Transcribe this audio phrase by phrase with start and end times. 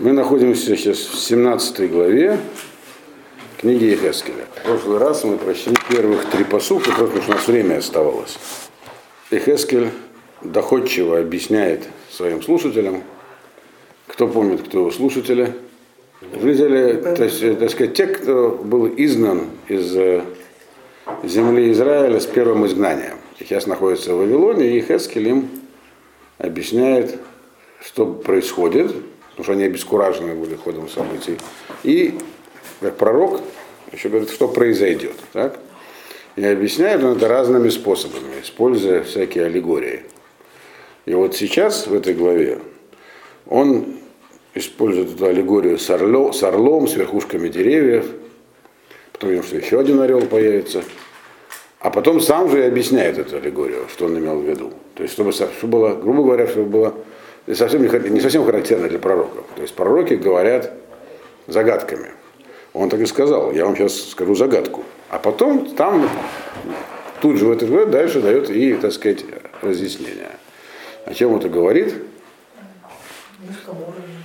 [0.00, 2.40] Мы находимся сейчас в 17 главе
[3.58, 4.44] книги Ехескеля.
[4.56, 8.36] В прошлый раз мы прочли первых три посука, просто что у нас время оставалось.
[9.30, 9.90] Ехескель
[10.42, 13.04] доходчиво объясняет своим слушателям,
[14.08, 15.54] кто помнит, кто его слушатели,
[16.42, 20.22] жители, то есть, так сказать, те, кто был изгнан из э,
[21.22, 23.18] земли Израиля с первым изгнанием.
[23.38, 25.48] Сейчас находятся в Вавилоне, и Хескель им
[26.38, 27.16] объясняет,
[27.80, 28.92] что происходит,
[29.34, 31.38] потому что они обескуражены были ходом событий.
[31.82, 32.16] И,
[32.80, 33.40] как пророк,
[33.92, 35.16] еще говорит, что произойдет.
[35.32, 35.58] Так?
[36.36, 40.02] И объясняет он это разными способами, используя всякие аллегории.
[41.04, 42.60] И вот сейчас, в этой главе,
[43.46, 43.96] он
[44.54, 48.06] использует эту аллегорию с, орло, с орлом, с верхушками деревьев,
[49.12, 50.84] потом видим, что еще один орел появится,
[51.80, 54.72] а потом сам же и объясняет эту аллегорию, что он имел в виду.
[54.94, 56.94] То есть, чтобы, чтобы было, грубо говоря, чтобы было
[57.52, 59.44] совсем не, не совсем характерно для пророков.
[59.54, 60.72] То есть пророки говорят
[61.46, 62.10] загадками.
[62.72, 64.84] Он так и сказал, я вам сейчас скажу загадку.
[65.10, 66.08] А потом там,
[67.20, 69.24] тут же в этот год дальше дает и, так сказать,
[69.62, 70.30] разъяснение.
[71.04, 71.94] О чем это говорит?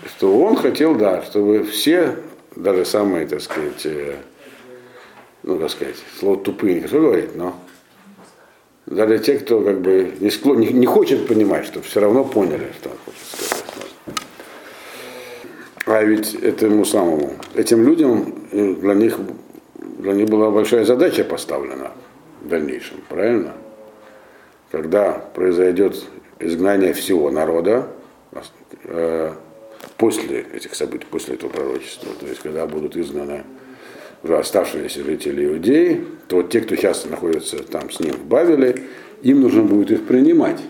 [0.07, 2.15] Что он хотел, да, чтобы все,
[2.55, 4.15] даже самые, так сказать, э,
[5.43, 7.55] ну, так сказать, слово тупые хочу говорить, но
[8.89, 12.71] даже те, кто как бы не, склон, не, не хочет понимать, чтобы все равно поняли,
[12.79, 13.63] что он хочет сказать.
[15.85, 19.19] А ведь этому самому, этим людям, э, для них,
[19.99, 21.91] для них была большая задача поставлена
[22.41, 23.53] в дальнейшем, правильно?
[24.71, 26.05] Когда произойдет
[26.39, 27.89] изгнание всего народа,
[28.85, 29.33] э,
[29.97, 33.43] после этих событий, после этого пророчества, то есть когда будут изгнаны
[34.23, 38.83] уже оставшиеся жители Иудеи, то вот те, кто сейчас находится там с ним в Бавеле,
[39.21, 40.61] им нужно будет их принимать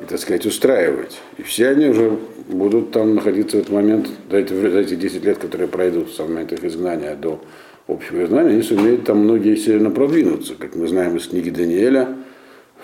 [0.00, 1.20] и, так сказать, устраивать.
[1.38, 2.18] И все они уже
[2.48, 6.18] будут там находиться в этот момент, за эти, за эти 10 лет, которые пройдут с
[6.18, 7.42] момента их изгнания до
[7.88, 12.16] общего изгнания, они сумеют там многие сильно продвинуться, как мы знаем из книги Даниэля,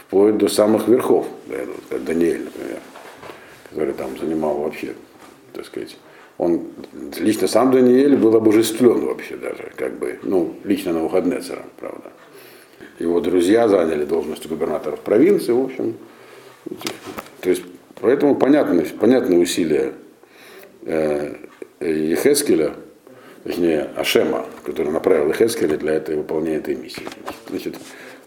[0.06, 1.26] вплоть до самых верхов,
[1.88, 2.78] как Даниэль, например,
[3.70, 4.94] который там занимал вообще,
[5.52, 5.96] так сказать,
[6.38, 6.68] он
[7.18, 12.12] лично сам Даниэль был обожествлен вообще даже, как бы, ну, лично на Навуходнецером, правда.
[12.98, 15.96] Его друзья заняли должность губернатора в провинции, в общем.
[17.40, 17.62] То есть,
[18.00, 19.92] поэтому понятны, понятны усилия
[20.82, 21.34] э,
[21.80, 22.74] Ехескеля,
[23.44, 27.06] точнее, Ашема, который направил Ехескеля для этой выполнения этой миссии.
[27.48, 27.76] Значит,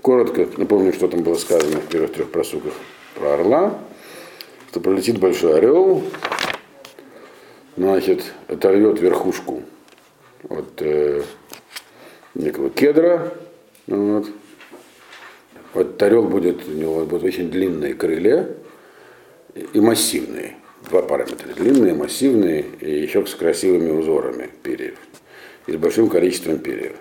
[0.02, 2.74] коротко напомню, что там было сказано в первых трех просуках
[3.16, 3.80] про орла,
[4.70, 6.04] что пролетит большой орел,
[7.88, 9.64] значит, оторвет верхушку
[10.50, 11.24] от э,
[12.36, 13.34] некого кедра.
[13.88, 14.28] Вот.
[15.74, 18.50] Вот орел будет, у него будут очень длинные крылья
[19.74, 20.56] и массивные.
[20.90, 21.54] Два параметра.
[21.56, 24.98] Длинные, массивные и еще с красивыми узорами перьев.
[25.68, 26.96] И с большим количеством перьев.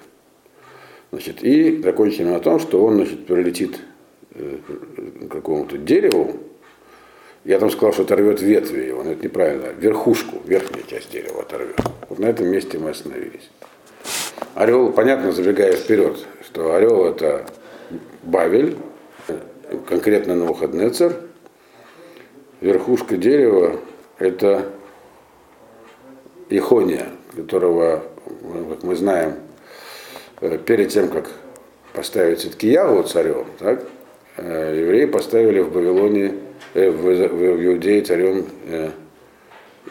[1.11, 3.81] Значит, и закончим на том, что он значит, прилетит
[4.35, 4.59] э,
[5.23, 6.39] к какому-то дереву,
[7.45, 9.67] я там сказал, что оторвет ветви его, но это неправильно.
[9.79, 11.79] Верхушку, верхняя часть дерева оторвет.
[12.09, 13.49] Вот на этом месте мы остановились.
[14.55, 17.47] Орел, понятно, забегая вперед, что орел это
[18.23, 18.77] Бавель,
[19.87, 21.17] конкретно Навуходнецер.
[22.61, 23.79] Верхушка дерева
[24.19, 24.67] это
[26.51, 27.07] Ихония,
[27.37, 28.03] которого,
[28.71, 29.35] как мы знаем,
[30.41, 31.31] э, перед тем, как
[31.93, 33.85] поставить Циткиягу царем, так,
[34.37, 36.35] э, евреи поставили в Вавилоне
[36.75, 38.91] Э, в, в Иудее царем э,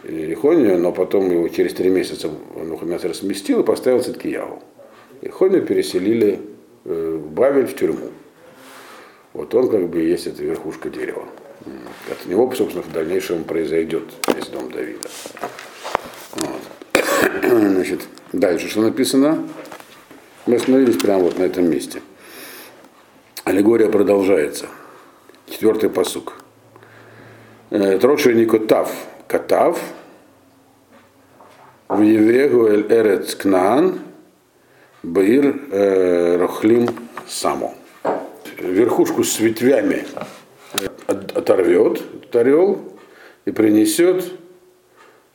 [0.04, 4.62] Ихонию, но потом его через три месяца Нухамед сместил и поставил Циткияву.
[5.22, 6.40] Ихонию переселили
[6.86, 8.10] э, в Бавель в тюрьму.
[9.34, 11.26] Вот он как бы есть эта верхушка дерева.
[12.10, 14.04] От него, собственно, в дальнейшем произойдет
[14.34, 15.10] весь дом Давида.
[16.34, 17.42] Вот.
[17.44, 18.02] Значит,
[18.32, 19.48] дальше что написано?
[20.46, 22.02] Мы остановились прямо вот на этом месте.
[23.44, 24.68] Аллегория продолжается.
[25.50, 26.47] Четвертый посук.
[27.70, 28.94] Троши Никотав
[29.28, 29.80] Катав,
[31.90, 34.00] в Евегу Эль Эрец Кнаан,
[35.04, 36.90] Баир Рохлим
[37.28, 37.76] Само.
[38.58, 40.06] Верхушку с ветвями
[41.08, 42.02] оторвет
[42.36, 42.80] орел
[43.46, 44.26] и принесет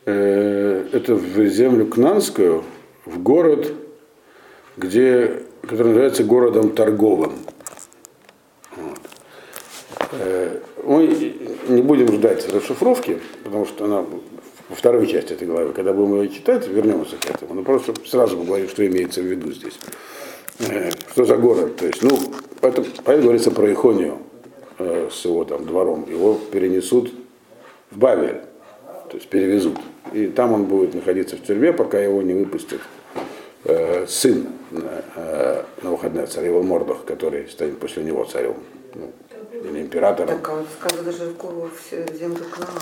[0.05, 2.63] э, это в землю Кнанскую,
[3.05, 3.73] в город,
[4.77, 7.33] где, который называется городом торговым.
[8.75, 8.99] Вот.
[10.13, 11.32] Э, мы
[11.67, 14.05] не будем ждать расшифровки, потому что она
[14.69, 17.53] во второй части этой главы, когда будем ее читать, вернемся к этому.
[17.53, 19.79] Но просто сразу поговорим, что имеется в виду здесь.
[20.59, 21.77] Э, что за город?
[21.77, 22.17] То есть, ну,
[22.61, 24.19] это, это говорится про Ихонию
[24.79, 26.05] э, с его там двором.
[26.09, 27.11] Его перенесут
[27.91, 28.41] в Бавель,
[29.09, 29.77] то есть перевезут.
[30.13, 32.79] и там он будет находиться в тюрьме, пока его не выпустит
[33.65, 38.55] э, сын э, на выходные царь его Мордох, который станет после него царем,
[38.95, 39.11] ну,
[39.63, 40.39] или императором.
[40.39, 42.79] Так, а вот сказано даже в землю Кнаана.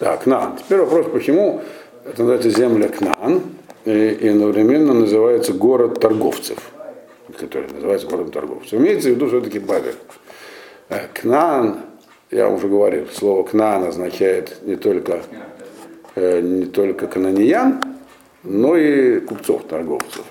[0.00, 0.56] Да, Кнаан.
[0.56, 1.62] Теперь вопрос, почему
[2.04, 3.42] это называется земля Кнаан,
[3.84, 6.58] и, и одновременно называется город торговцев,
[7.38, 8.74] который называется городом торговцев.
[8.74, 9.96] Имеется в виду все-таки Бавель.
[10.88, 11.80] Э, Кнаан,
[12.30, 15.22] я уже говорил, слово Кнаан означает не только,
[16.14, 17.82] э, не только канониян,
[18.42, 20.24] но и купцов, торговцев.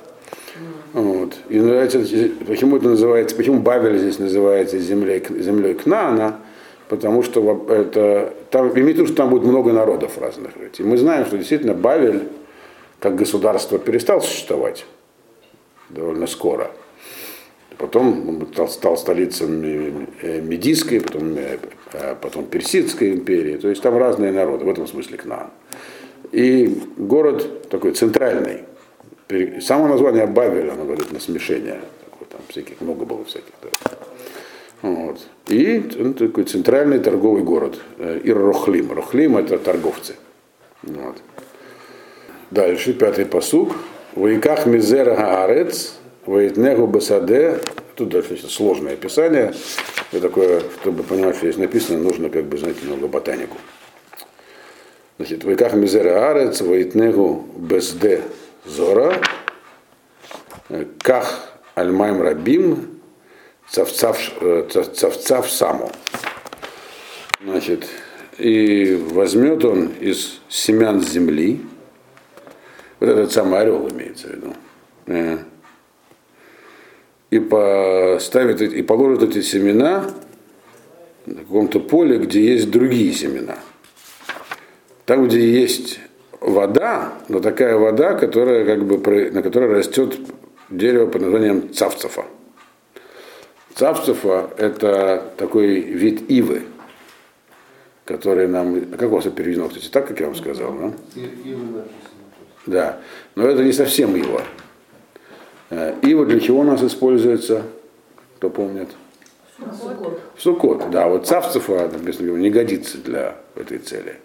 [0.93, 1.35] Вот.
[1.49, 1.99] И называется,
[2.45, 6.39] почему это называется, почему Бавель здесь называется землей, землей Кнаана,
[6.89, 10.51] потому что это, там, имеется в виду, что там будет много народов разных.
[10.77, 12.23] И мы знаем, что действительно Бавель
[12.99, 14.85] как государство перестал существовать
[15.89, 16.71] довольно скоро.
[17.77, 23.57] Потом он стал столицей Медийской, потом, э, потом Персидской империи.
[23.57, 25.49] То есть там разные народы, в этом смысле Кнаан.
[26.31, 28.63] И город такой центральный.
[29.61, 31.81] Само название Бавель, оно говорит на смешение.
[32.29, 33.51] Там всяких, много было всяких.
[33.61, 33.69] Да.
[34.81, 35.19] Вот.
[35.47, 37.79] И он такой центральный торговый город.
[37.97, 38.91] Э, Ир-Рохлим.
[38.91, 40.15] Рохлим это торговцы.
[40.83, 41.17] Вот.
[42.51, 43.75] Дальше, пятый посук.
[44.15, 45.95] Ваиках мизера гаарец,
[46.25, 47.59] ваитнегу басаде.
[47.95, 49.53] Тут дальше сложное описание.
[50.11, 53.57] И такое, чтобы понимать, что здесь написано, нужно как бы знать немного ботанику.
[55.17, 58.21] Значит, ваиках мизера арец, ваитнегу безде
[58.67, 59.21] зора,
[61.01, 62.99] ках альмайм рабим,
[63.69, 64.17] цавцав,
[64.69, 65.91] цавцав саму.
[67.43, 67.87] Значит,
[68.37, 71.61] и возьмет он из семян земли,
[72.99, 74.53] вот этот самый орел имеется в виду.
[75.07, 75.37] Э.
[77.29, 80.09] И поставит и положит эти семена
[81.25, 83.59] на каком-то поле, где есть другие семена.
[85.05, 85.99] Там, где есть
[86.39, 90.17] вода, но такая вода, которая как бы, на которой растет
[90.69, 92.25] дерево под названием цавцефа.
[93.75, 96.63] Цавцефа– это такой вид ивы,
[98.05, 98.75] который нам...
[98.93, 100.73] А как у вас это переведено, кстати, так, как я вам сказал?
[100.73, 100.93] Да?
[102.65, 102.99] Да,
[103.35, 104.41] но это не совсем ива.
[105.69, 107.63] Э, ива для чего у нас используется?
[108.37, 108.89] Кто помнит?
[109.57, 110.21] Сукот.
[110.37, 111.07] Сукот, да.
[111.07, 114.17] Вот цавцефа, не годится для этой цели.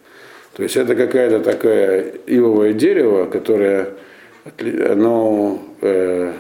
[0.55, 3.91] То есть это какая-то такая ивовое дерево, которое
[4.59, 6.33] оно э,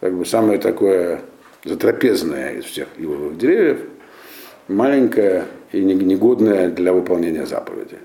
[0.00, 1.20] как бы самое такое
[1.64, 3.80] затрапезное из всех ивовых деревьев,
[4.68, 7.98] маленькое и негодное для выполнения заповеди.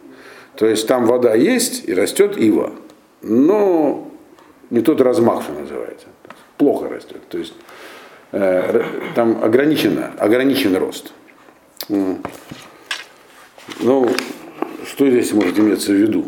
[0.56, 2.74] То есть там вода есть и растет ива
[3.21, 4.12] но
[4.69, 6.07] не тот размах, что называется.
[6.57, 7.21] Плохо растет.
[7.30, 7.54] То есть
[8.31, 8.83] э,
[9.15, 11.13] там ограничено, ограничен рост.
[13.80, 14.09] Ну,
[14.97, 16.25] что здесь может иметься в виду?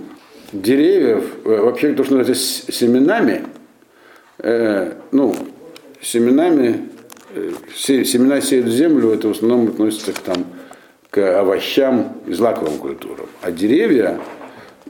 [0.53, 3.41] Деревьев, э, вообще то, что называется семенами,
[4.37, 5.35] э, ну,
[6.03, 6.87] семенами,
[7.33, 10.45] э, семена сеют в землю, это в основном относится к, там,
[11.09, 13.25] к овощам и злаковым культурам.
[13.41, 14.19] А деревья,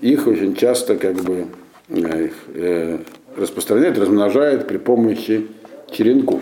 [0.02, 1.46] их очень часто как бы
[1.88, 3.00] их э,
[3.38, 5.48] распространяет, размножает при помощи
[5.90, 6.42] черенков,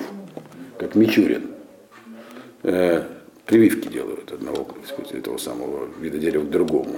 [0.80, 1.51] как Мичурин.
[2.63, 3.04] Э,
[3.45, 4.68] прививки делают одного
[5.12, 6.98] этого самого вида дерева к другому.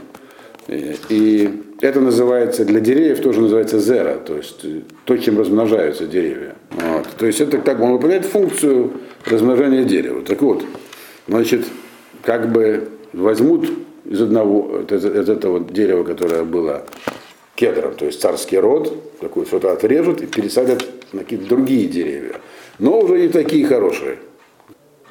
[0.69, 1.49] Э, и
[1.81, 4.63] это называется, для деревьев тоже называется зера, то есть
[5.05, 6.55] то, чем размножаются деревья.
[6.71, 7.07] Вот.
[7.17, 8.93] То есть это как бы он выполняет функцию
[9.25, 10.21] размножения дерева.
[10.21, 10.63] Так вот,
[11.27, 11.65] значит,
[12.23, 13.69] как бы возьмут
[14.05, 16.85] из одного, из этого дерева, которое было
[17.55, 22.35] кедром, то есть царский род, такой что-то отрежут и пересадят на какие-то другие деревья.
[22.77, 24.17] Но уже не такие хорошие.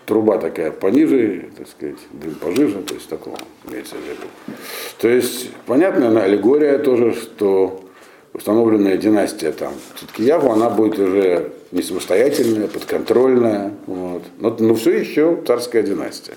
[0.09, 3.37] Труба такая пониже, так сказать, дым пожиже, то есть такого
[3.69, 4.57] имеется в виду.
[4.99, 7.85] То есть, понятно, она аллегория тоже, что
[8.33, 14.23] установленная династия там Циткиягу, она будет уже не самостоятельная, подконтрольная, вот.
[14.39, 16.37] но, но все еще царская династия.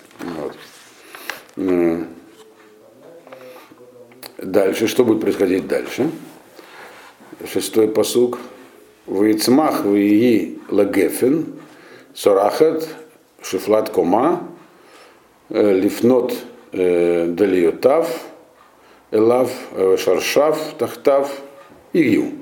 [1.56, 2.08] Вот.
[4.38, 6.12] Дальше, что будет происходить дальше?
[7.50, 8.38] Шестой посук.
[9.08, 11.54] Вейцмах вии лагефен,
[12.14, 12.88] сорахат,
[13.42, 14.48] шифлат кома,
[15.50, 16.34] э, лифнот
[16.72, 18.08] э, далиотав,
[19.12, 21.32] элав э, шаршав, тахтав,
[21.94, 22.34] ирью.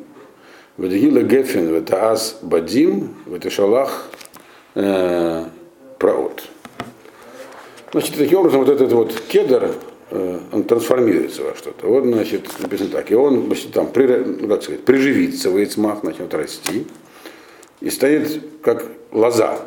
[0.77, 4.09] Вадги лагефен, ветаас бадим, ветешалах
[4.73, 6.43] праот.
[7.91, 9.75] Значит, таким образом, вот этот вот кедр,
[10.09, 11.87] он трансформируется во что-то.
[11.87, 16.33] Вот, значит, написано так, и он, значит, там, при, ну, как сказать, приживится, вейцмах начнет
[16.33, 16.87] расти,
[17.81, 19.59] и стоит как лоза.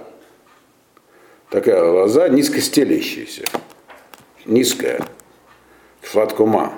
[1.53, 3.45] Такая лоза низкостелящаяся,
[4.47, 5.07] низкая,
[6.01, 6.73] флаткума.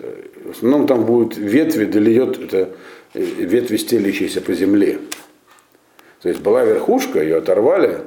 [0.00, 2.74] э, в основном там будут ветви, долиет это
[3.14, 4.98] э, ветви, стелящиеся по земле.
[6.22, 8.00] То есть была верхушка, ее оторвали,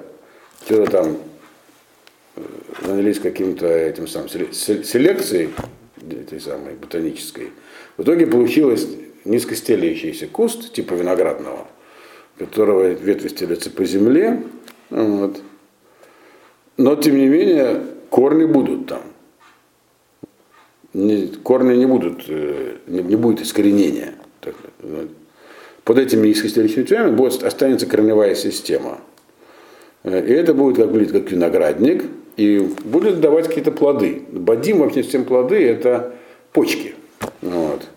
[0.65, 1.17] что-то там
[2.35, 2.41] э,
[2.85, 5.51] занялись каким-то этим самым селекцией
[6.01, 7.51] этой самой ботанической.
[7.95, 8.85] В итоге получилось
[9.23, 11.65] низкостелящийся куст, типа виноградного,
[12.37, 14.43] которого ветви стелятся по земле.
[14.89, 15.41] Вот.
[16.77, 19.01] Но, тем не менее, корни будут там.
[20.93, 24.13] Не, корни не будут, э, не, не будет искоренения.
[24.41, 24.55] Так,
[25.83, 28.99] под этими низкостелящими ветвями будет, останется корневая система.
[30.03, 32.05] Э, и это будет как, будет как виноградник,
[32.35, 34.21] и будет давать какие-то плоды.
[34.31, 36.13] Бадим, вообще всем плоды, это
[36.53, 36.93] почки.
[37.41, 37.87] Вот.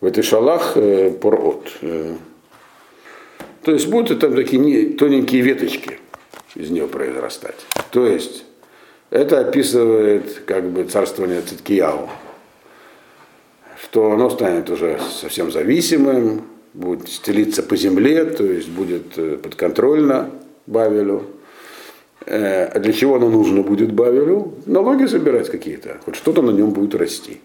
[0.00, 1.70] В этой шалах э, порот.
[1.82, 2.14] Э.
[3.62, 5.98] То есть будут там такие тоненькие веточки
[6.54, 7.66] из нее произрастать.
[7.90, 8.44] То есть
[9.10, 12.08] это описывает как бы царствование Циткияу,
[13.82, 16.42] что оно станет уже совсем зависимым,
[16.72, 20.30] будет стелиться по земле, то есть будет э, подконтрольно
[20.66, 21.26] Бавелю.
[22.26, 24.54] Э, а для чего оно нужно будет Бавелю?
[24.66, 27.40] Налоги собирать какие-то, хоть что-то на нем будет расти,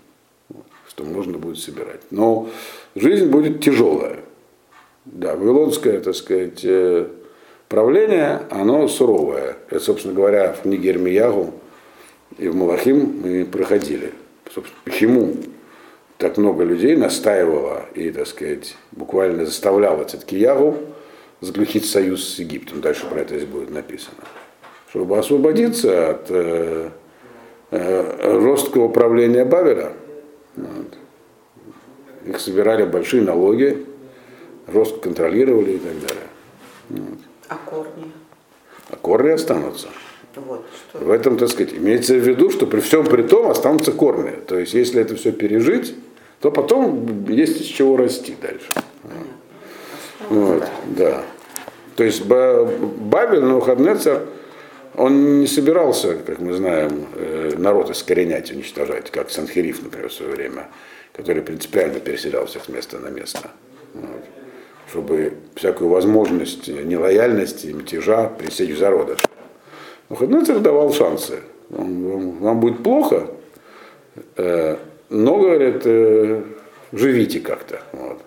[0.87, 2.01] что можно будет собирать.
[2.09, 2.49] Но
[2.95, 4.17] жизнь будет тяжелая.
[5.05, 7.07] Да, вавилонское, так сказать, э,
[7.69, 9.55] правление, оно суровое.
[9.69, 11.53] Это, собственно говоря, в книге Ирмиягу
[12.38, 14.11] и в Малахим мы проходили.
[14.53, 15.35] Собственно, почему
[16.17, 20.77] так много людей настаивало и, так сказать, буквально заставляло Циткиягу
[21.39, 22.81] заключить союз с Египтом.
[22.81, 24.17] Дальше про это здесь будет написано.
[24.89, 26.89] Чтобы освободиться от э,
[27.71, 29.93] э, жесткого правления Бавеля.
[30.55, 30.97] Вот.
[32.25, 33.85] Их собирали большие налоги,
[34.67, 36.27] жестко контролировали и так далее.
[36.89, 37.28] Вот.
[37.50, 38.12] А корни?
[38.89, 39.89] А корни останутся.
[40.36, 41.00] Вот, что...
[41.00, 44.32] В этом, так сказать, имеется в виду, что при всем при том останутся корни.
[44.48, 45.96] То есть, если это все пережить,
[46.39, 48.72] то потом есть из чего расти дальше.
[49.01, 49.25] Понятно.
[50.29, 50.63] Вот,
[50.96, 51.24] да.
[51.96, 54.27] То есть Бабель, Навуходнецер,
[54.96, 60.32] он не собирался, как мы знаем, э, народ искоренять, уничтожать, как Санхериф, например, в свое
[60.32, 60.70] время,
[61.13, 63.51] который принципиально переселял всех с места на место.
[63.94, 64.24] Вот.
[64.89, 69.19] Чтобы всякую возможность нелояльности, мятежа пресечь в зародыш.
[70.10, 71.39] Навуходнецер давал шансы.
[71.69, 73.27] Вам будет плохо,
[74.36, 74.77] э,
[75.10, 76.41] но, говорит, э,
[76.91, 77.81] живите как-то.
[77.91, 78.22] Вот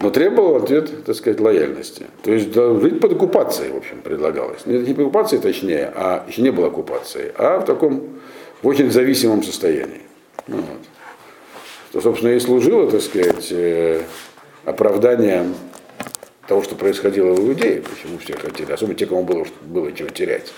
[0.00, 2.06] но требовал ответ, так сказать, лояльности.
[2.22, 4.64] То есть да, жить под оккупацией, в общем, предлагалось.
[4.64, 8.20] Нет, не под оккупацией, точнее, а еще не было оккупации, а в таком,
[8.62, 10.00] в очень зависимом состоянии.
[10.48, 10.80] Ну вот.
[11.90, 14.02] Что, собственно, и служило, так сказать, э,
[14.64, 15.54] оправданием
[16.46, 20.52] того, что происходило в Иудее, почему все хотели, особенно те, кому было, было чего терять,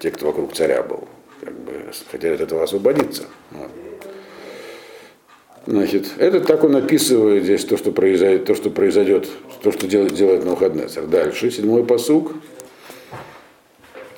[0.00, 1.06] те, кто вокруг царя был,
[1.40, 1.72] как бы
[2.10, 3.26] хотели от этого освободиться.
[3.52, 3.70] Вот.
[5.66, 9.28] Значит, это так он описывает здесь то, что произойдет, то, что произойдет,
[9.62, 11.06] то, что делает, делает Навуходнецер.
[11.06, 12.32] Дальше, седьмой посук.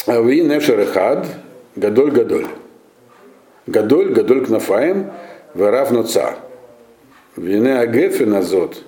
[0.06, 1.26] Ави нешерехад,
[1.76, 2.46] гадоль гадоль.
[3.66, 5.10] Гадоль, гадоль кнафаем,
[5.54, 6.36] варав ноца.
[7.36, 8.82] Вине агефи назот.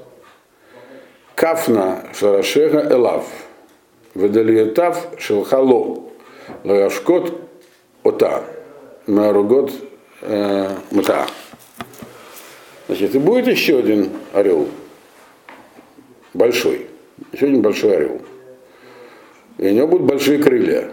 [1.35, 3.27] Кафна шарашега элав.
[4.15, 6.11] Ведалиетав шелхало.
[6.65, 7.41] Лаяшкот
[8.03, 8.45] ота.
[9.07, 9.73] Маругот
[10.23, 11.27] э, мта.
[12.87, 14.69] Значит, и будет еще один орел.
[16.35, 16.89] Большой.
[17.33, 18.21] Еще один большой орел.
[19.59, 20.91] И у него будут большие крылья.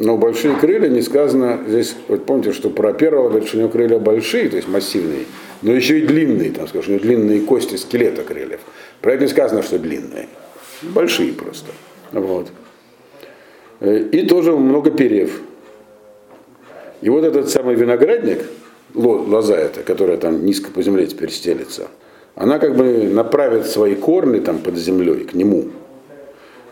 [0.00, 3.70] Но большие крылья не сказано, здесь, вот помните, что про первого говорит, что у него
[3.70, 5.26] крылья большие, то есть массивные,
[5.60, 8.60] но еще и длинные, там скажем, длинные кости скелета крыльев.
[9.02, 10.28] Про это не сказано, что длинные.
[10.80, 11.70] Большие просто.
[12.12, 12.48] Вот.
[13.80, 15.38] И тоже много перьев.
[17.02, 18.44] И вот этот самый виноградник,
[18.94, 21.88] лоза эта, которая там низко по земле теперь стелится,
[22.36, 25.68] она как бы направит свои корни там под землей к нему.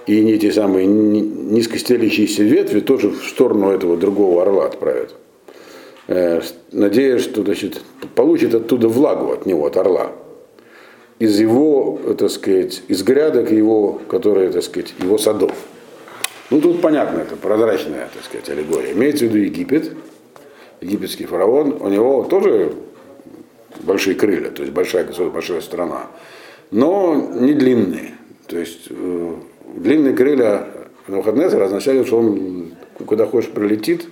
[0.08, 5.14] И не эти самые низко стелящиеся ветви тоже в сторону этого другого орла отправят.
[6.06, 6.40] Э,
[6.72, 7.82] надеясь, что значит,
[8.14, 10.12] получит оттуда влагу от него, от орла.
[11.18, 15.52] Из его, так сказать, из грядок его, которые, так сказать, его садов.
[16.48, 18.94] Ну тут понятно, это прозрачная, так сказать, аллегория.
[18.94, 19.92] Имеется в виду Египет,
[20.80, 22.72] египетский фараон, у него тоже
[23.80, 26.06] большие крылья, то есть большая, большая страна,
[26.70, 28.14] но не длинные.
[28.46, 29.34] То есть э,
[29.74, 30.66] длинные крылья
[31.06, 32.72] Навуходнецера означали, что он
[33.06, 34.08] куда хочешь прилетит,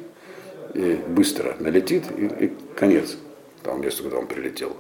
[0.75, 3.17] и быстро налетит, и, и конец.
[3.63, 4.77] Там место, куда он прилетел.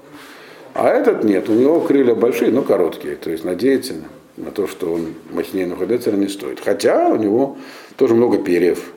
[0.74, 3.94] А этот нет, у него крылья большие, но короткие, то есть надеяться
[4.36, 6.60] на то, что он мощнее Навуходнецера не стоит.
[6.60, 7.56] Хотя у него
[7.96, 8.92] тоже много перьев,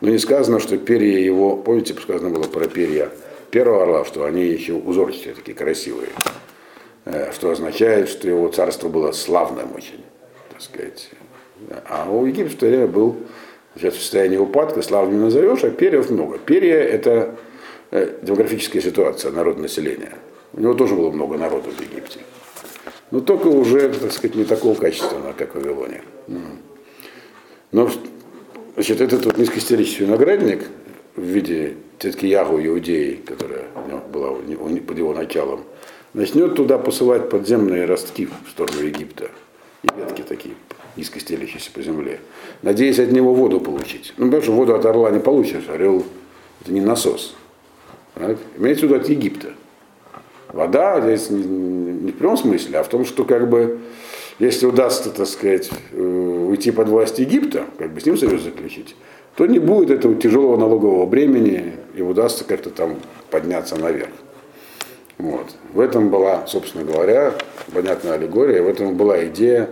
[0.00, 3.10] Но не сказано, что перья его, помните, сказано было про перья
[3.50, 6.08] первого орла, что они еще узорчатые, такие красивые,
[7.04, 10.04] э, что означает, что его царство было славным очень,
[10.56, 11.10] так сказать.
[11.86, 13.16] А у Египта в то время был
[13.74, 16.38] сейчас в состоянии упадка, славным не назовешь, а перьев много.
[16.38, 17.36] Перья– это
[17.90, 20.12] э, демографическая ситуация народа населения.
[20.54, 22.20] У него тоже было много народу в Египте.
[23.10, 26.02] Но только уже, так сказать, не такого качественного, как в Вавилоне.
[27.72, 27.90] Но
[28.74, 30.64] значит, этот вот низкостелищный виноградник
[31.14, 33.64] в виде тетки Ягу Иудеи, которая
[34.10, 35.64] была под его началом,
[36.14, 39.30] начнет туда посылать подземные ростки в сторону Египта.
[39.94, 40.54] И ветки такие,
[40.96, 42.20] низко стелящиеся по земле.
[42.62, 44.14] Надеясь от него воду получить.
[44.16, 46.04] Ну, потому что воду от орла не получишь, орел
[46.62, 47.34] это не насос.
[48.14, 48.38] Так?
[48.56, 49.48] Имеется в виду от Египта.
[50.52, 53.80] Вода здесь не, в прямом смысле, а в том, что как бы
[54.38, 58.94] если удастся, так сказать, э, уйти под власть Египта, как бы с ним союз заключить,
[59.34, 62.96] то не будет этого тяжелого налогового бремени и удастся как-то там
[63.30, 64.10] подняться наверх.
[65.18, 65.46] Вот.
[65.72, 67.34] В этом была, собственно говоря,
[67.72, 69.70] понятная аллегория, в этом была идея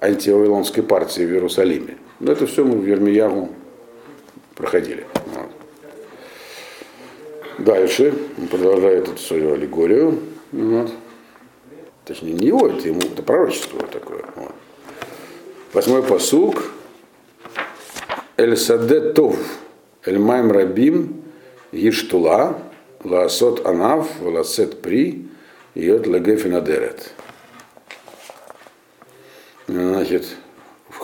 [0.00, 1.96] антивавилонской партии в Иерусалиме.
[2.20, 3.50] Но это все мы в Ермиягу
[4.54, 5.06] проходили.
[5.34, 5.50] Вот.
[7.58, 10.18] Дальше он продолжает эту свою аллегорию.
[10.52, 10.92] Вот.
[12.04, 14.24] Точнее, не его, это ему, это пророчество такое.
[14.36, 14.54] Вот.
[15.72, 16.64] Восьмой посук.
[18.36, 19.36] Эль саде тов,
[20.04, 21.24] эль майм рабим,
[21.72, 22.62] Иштула,
[23.02, 25.26] лаасот анав, ласет при,
[25.74, 27.12] йод легефинадерет.
[29.68, 30.24] Значит,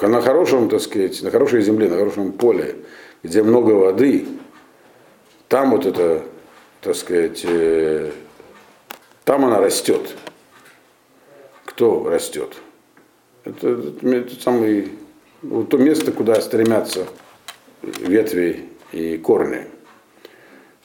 [0.00, 2.76] на хорошем, так сказать, на хорошей земле, на хорошем поле,
[3.22, 4.26] где много воды,
[5.48, 6.22] там вот это,
[6.80, 8.10] так сказать, э,
[9.24, 10.16] там она растет.
[11.66, 12.54] Кто растет?
[13.44, 14.92] Это, это, это самый,
[15.42, 17.06] вот то место, куда стремятся
[17.82, 19.66] ветви и корни.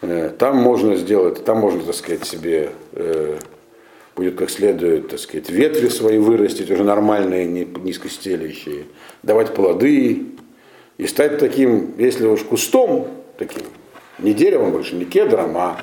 [0.01, 3.39] Э, там можно сделать, там можно, так сказать, себе э,
[4.19, 8.83] будет как следует, так сказать, ветви свои вырастить, уже нормальные, не низкостелющие,
[9.23, 10.25] давать плоды
[10.97, 13.63] и стать таким, если уж кустом таким,
[14.19, 15.81] не деревом больше, не кедром, а,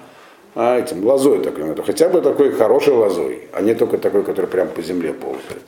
[0.55, 4.47] а этим лозой такой, это хотя бы такой хорошей лозой, а не только такой, который
[4.47, 5.65] прям по земле ползает.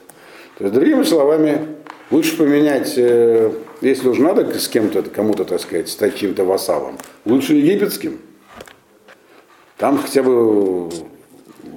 [0.58, 1.68] То есть, другими словами,
[2.10, 3.50] лучше поменять, э,
[3.80, 8.18] если уж надо с кем-то, кому-то, так сказать, стать чьим-то вассалом, лучше египетским,
[9.78, 10.90] там хотя бы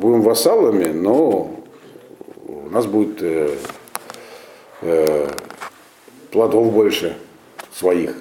[0.01, 1.51] будем вассалами, но
[2.47, 3.55] у нас будет э,
[4.81, 5.27] э,
[6.31, 7.17] плодов больше
[7.71, 8.15] своих.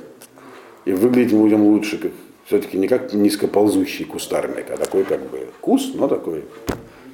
[0.84, 2.12] И выглядеть мы будем лучше, как,
[2.44, 6.44] все-таки не как низкоползущий кустарник, а такой как бы куст, но такой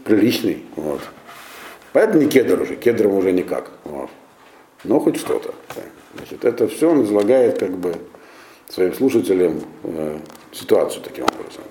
[0.04, 0.64] приличный.
[0.74, 1.00] Вот.
[1.92, 3.70] Поэтому не кедр уже, кедром уже никак.
[3.84, 4.10] Вот.
[4.84, 5.54] Но хоть что-то.
[6.14, 7.94] Значит, это все он излагает как бы
[8.68, 10.18] своим слушателям э,
[10.52, 11.62] ситуацию таким образом.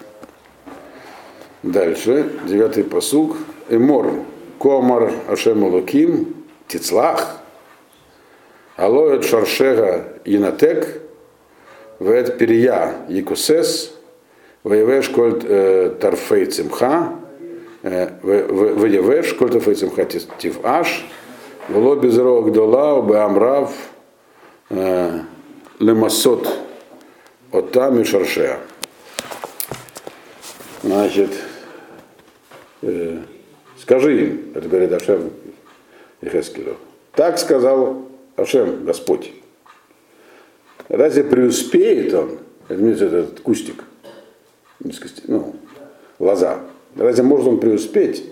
[1.63, 3.38] Дальше, девятый посуг.
[3.70, 4.12] Эмор,
[4.60, 6.36] комар ашем луким,
[6.68, 7.38] тицлах,
[8.76, 11.02] алоет шаршега инатек,
[12.00, 13.94] вет перия якусес,
[14.63, 17.15] воевеш коль э, тарфей цимха,
[17.84, 21.06] э, воевеш коль тарфей цимха тиваш,
[21.70, 23.72] вло безро гдола, беамрав,
[24.70, 25.20] э,
[25.80, 26.48] лемасот,
[27.52, 28.60] отам и шаршеа.
[30.84, 31.32] Значит,
[32.86, 33.17] э,
[33.80, 35.32] скажи им, это говорит Ашем
[36.21, 36.78] Ехескелю,
[37.13, 39.32] так сказал Ашем, Господь.
[40.88, 43.84] Разве преуспеет он, этот кустик,
[45.28, 45.56] ну,
[46.19, 46.60] лоза,
[46.95, 48.24] разве может он преуспеть?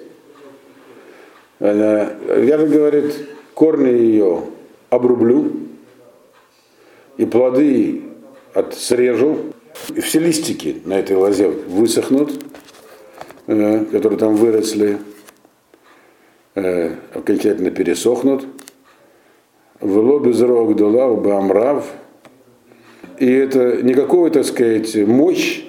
[1.59, 3.13] Я же, говорит,
[3.53, 4.43] корни ее
[4.89, 5.51] обрублю,
[7.17, 8.03] и плоды
[8.53, 9.53] от срежу,
[9.95, 12.33] и все листики на этой лозе высохнут,
[13.45, 14.97] которые там выросли,
[16.55, 18.45] э, окончательно пересохнут.
[19.79, 21.85] В лобе зрог дулав бамрав.
[23.19, 25.63] И это никакой, так сказать, мощь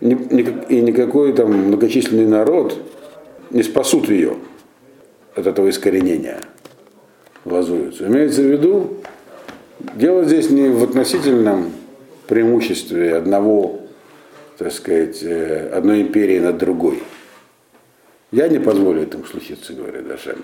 [0.00, 2.78] и никакой там многочисленный народ
[3.50, 4.36] не спасут ее
[5.34, 6.40] от этого искоренения
[7.44, 8.06] лазуются.
[8.06, 8.96] Имеется в виду,
[9.94, 11.72] дело здесь не в относительном
[12.28, 13.80] преимуществе одного
[14.60, 17.02] так сказать, э, одной империи над другой.
[18.30, 20.36] Я не позволю этому случиться, говорит Дашем.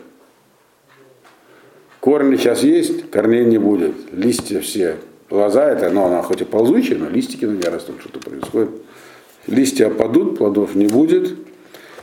[2.00, 3.92] Корни сейчас есть, корней не будет.
[4.12, 4.96] Листья все.
[5.28, 8.70] Лоза это, ну, она хоть и ползучая, но листики на ней растут, что-то происходит.
[9.48, 11.34] Листья опадут, плодов не будет.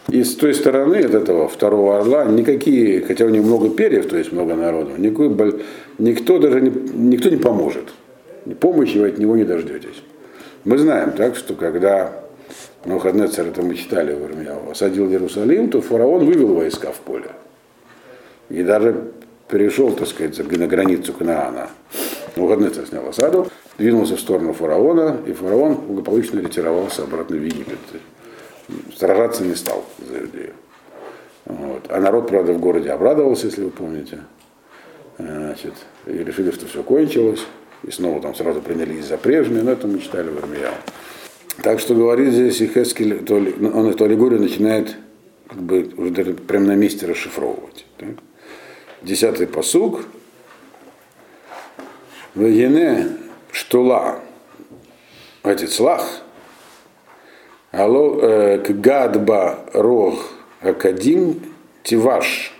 [0.10, 4.18] И с той стороны от этого второго орла никакие, хотя у них много перьев, то
[4.18, 5.64] есть много народу, никакой,
[5.98, 7.92] никто даже не, никто не поможет.
[8.60, 10.04] Помощи вы от него не дождетесь.
[10.66, 12.14] Мы знаем, так, что когда
[12.86, 17.32] Навуходнецер, это мы читали в Ирмияу, осадил Иерусалим, то фараон вывел войска в поле.
[18.50, 19.12] И даже
[19.50, 21.70] перешел, так сказать, на границу Кнаана.
[22.36, 23.48] Навуходнецер снял осаду,
[23.78, 27.80] двинулся в сторону фараона, и фараон благополучно ретировался обратно в Египет.
[28.98, 30.54] Сражаться не стал за Иудею.
[31.46, 31.88] Вот.
[31.90, 34.20] А народ, правда, в городе обрадовался, если вы помните.
[35.18, 35.74] Значит,
[36.08, 37.46] и решили, что все кончилось.
[37.84, 40.74] И снова там сразу принялись за прежнее, но это мы читали в Армияу.
[41.62, 44.96] Так что говорит здесь и Хескель, то, он эту аллегорию начинает
[45.48, 47.86] как бы уже прямо на месте расшифровывать.
[47.98, 48.10] Так?
[49.02, 50.02] Десятый посуг.
[52.36, 53.10] Вегене
[53.52, 54.20] штула,
[55.44, 56.24] отец лах,
[57.72, 60.16] алло э, к гадба рог
[60.62, 61.42] акадим
[61.84, 62.52] тиваш,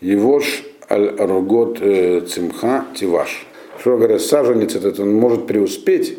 [0.00, 3.46] евош аль рогот э, цимха тиваш.
[3.80, 6.18] Что говорят, саженец этот, он может преуспеть,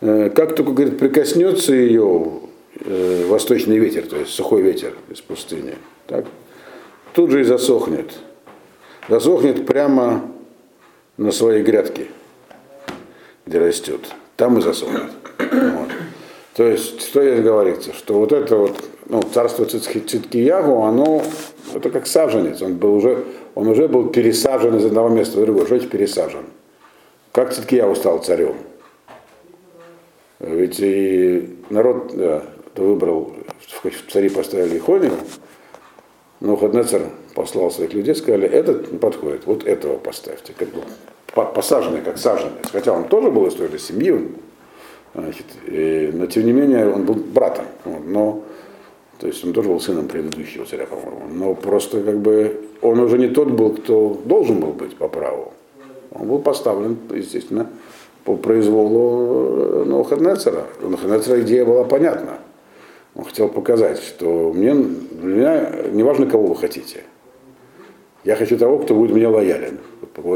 [0.00, 2.40] э, как только, говорит, прикоснется ее
[3.28, 5.76] восточный ветер, то есть сухой ветер из пустыни,
[6.08, 6.26] так,
[7.12, 8.12] тут же и засохнет.
[9.08, 10.28] Засохнет прямо
[11.16, 12.06] на своей грядке,
[13.46, 14.00] где растет.
[14.36, 15.12] Там и засохнет.
[15.38, 15.88] Вот.
[16.56, 21.22] То есть, что здесь говорится, что вот это вот, ну, царство Циткиягу, оно,
[21.74, 25.66] это как саженец, он был уже, он уже был пересажен из одного места в другое,
[25.66, 26.44] что значит пересажен?
[27.32, 28.54] Как Циткиягу стал царем?
[30.40, 32.42] Ведь и народ да,
[32.76, 35.12] выбрал, в цари поставили Ихонию,
[36.40, 37.02] но Ходнецер
[37.34, 40.82] послал своих людей, сказали, этот не подходит, вот этого поставьте, как бы
[41.54, 42.70] посаженный, как саженец.
[42.70, 44.28] Хотя он тоже был из той же семьи,
[45.14, 47.64] значит, и, но тем не менее он был братом.
[47.84, 48.42] Но,
[49.24, 51.22] то есть он тоже был сыном предыдущего царя, по-моему.
[51.32, 55.54] Но просто как бы он уже не тот был, кто должен был быть по праву.
[56.10, 57.70] Он был поставлен, естественно,
[58.26, 60.66] по произволу Новохаднецера.
[60.82, 62.36] У Новохаднецера идея была понятна.
[63.14, 67.04] Он хотел показать, что мне, для меня не важно, кого вы хотите.
[68.24, 69.78] Я хочу того, кто будет мне лоялен.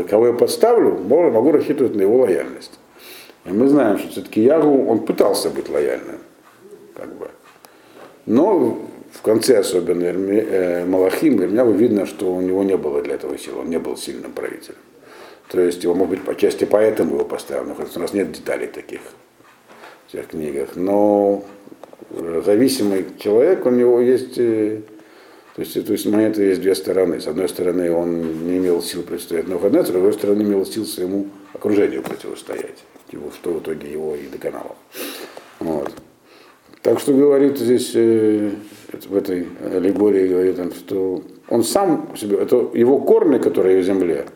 [0.08, 2.80] Кого я подставлю, могу рассчитывать на его лояльность.
[3.44, 6.20] И мы знаем, что все-таки Ягу, он пытался быть лояльным.
[6.94, 7.28] Как бы.
[8.28, 8.78] Но
[9.10, 13.60] в конце особенно э, Малахим, Ирмяву видно, что у него не было для этого сил,
[13.60, 14.76] он не был сильным правителем.
[15.48, 18.66] То есть его, может быть, по части поэтому его поставили, хотя у нас нет деталей
[18.66, 19.00] таких
[20.06, 20.76] в тех книгах.
[20.76, 21.42] Но
[22.44, 24.82] зависимый человек, у него есть э,
[25.56, 27.22] то есть, то есть монеты есть две стороны.
[27.22, 31.28] С одной стороны, он не имел сил противостоять Навуходоносору, с другой стороны, имел сил своему
[31.54, 34.76] окружению противостоять, его, что в итоге его и доконало.
[35.60, 35.90] Вот.
[36.82, 38.50] Так что говорит здесь э,
[39.08, 44.26] в этой аллегории, говорит он, что он сам себе, это его корни, которые в земле,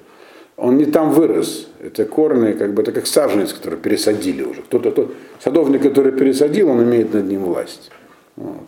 [0.57, 1.69] он не там вырос.
[1.81, 4.63] Это корни, как бы это как саженец, который пересадили уже.
[4.63, 7.91] Кто-то, тот, садовник, который пересадил, он имеет над ним власть.
[8.37, 8.67] Вот.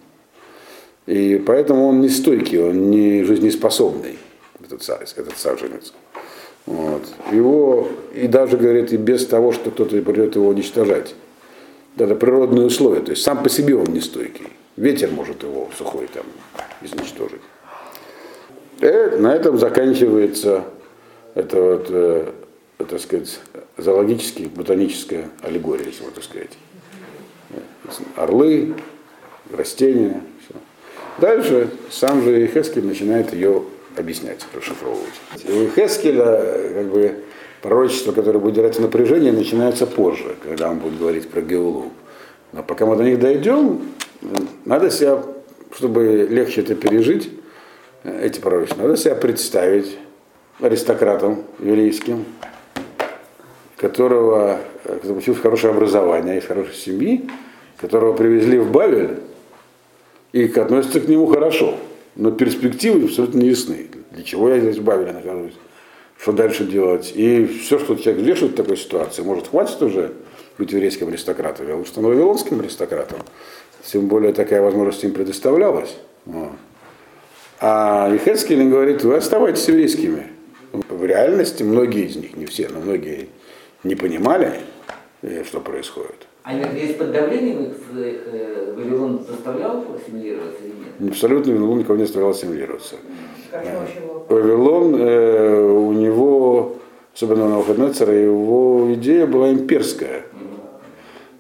[1.07, 4.19] И поэтому он не стойкий, он не жизнеспособный,
[4.61, 4.83] этот,
[5.17, 5.93] этот саженец.
[6.67, 7.03] Вот.
[7.31, 11.15] Его, и даже, говорит, и без того, что кто-то придет его уничтожать.
[11.97, 14.49] Это природные условия, то есть сам по себе он не стойкий.
[14.77, 16.25] Ветер может его сухой там
[16.83, 17.41] изничтожить.
[18.81, 20.65] И на этом заканчивается
[21.35, 22.33] это вот, э,
[22.79, 23.41] так сказать,
[23.77, 26.51] зоологическая, ботаническая аллегория, если можно сказать.
[28.17, 28.75] Орлы,
[29.53, 30.21] растения,
[31.19, 33.63] Дальше сам же Хескель начинает ее
[33.97, 35.15] объяснять, расшифровывать.
[35.47, 37.15] И у Хескеля как бы,
[37.65, 41.87] пророчество, которое будет держать напряжение, начинается позже, когда он будет говорить про Геулу.
[42.53, 43.81] Но пока мы до них дойдем,
[44.67, 45.23] надо себя,
[45.75, 47.31] чтобы легче это пережить,
[48.03, 49.97] эти пророчества, надо себя представить
[50.61, 52.27] аристократом еврейским,
[53.79, 57.31] которого, который получил хорошее образование из хорошей семьи,
[57.81, 59.21] которого привезли в Бавель,
[60.33, 61.77] и относятся к нему хорошо.
[62.15, 63.87] Но перспективы абсолютно не ясны.
[64.11, 65.55] Для чего я здесь в Бавеле нахожусь?
[66.19, 67.13] Что дальше делать?
[67.15, 70.13] И все, что человек вешает в такой ситуации, может, хватит уже
[70.59, 73.19] быть еврейским аристократом, я лучше стану вавилонским аристократом.
[73.85, 75.97] Тем более такая возможность им предоставлялась.
[76.25, 76.53] Вот.
[77.61, 80.29] А Ихецкелин говорит, вы оставайтесь еврейскими.
[80.73, 83.29] В реальности многие из них, не все, но многие
[83.85, 84.61] не понимали,
[85.23, 86.27] э, что происходит.
[86.45, 91.13] А есть под давлением э, Вавилон заставлял ассимилироваться или нет?
[91.13, 92.97] Абсолютно Вавилон никого не заставлял ассимилироваться.
[94.29, 96.77] Вавилон, э, у него,
[97.15, 100.25] особенно на Навуходоносора, его идея была имперская.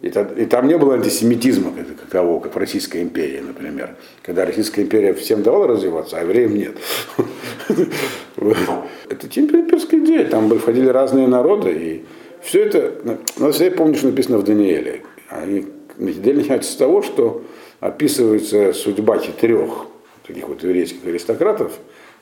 [0.01, 3.97] И, и там не было антисемитизма как какого, как в Российской империи, например.
[4.23, 6.77] Когда Российская империя всем давала развиваться, а евреям нет.
[8.38, 10.25] Это имперская идея.
[10.29, 12.05] Там входили разные народы, и
[12.44, 12.92] Все это,
[13.38, 15.02] я помню, что написано в Данииле.
[15.28, 15.66] Они
[15.98, 17.42] Дело начинается с того, что
[17.80, 19.87] описывается судьба четырех
[20.26, 21.72] таких вот еврейских аристократов,